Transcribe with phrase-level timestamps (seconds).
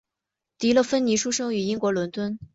[0.57, 2.39] 迪乐芬妮出生于英国伦敦。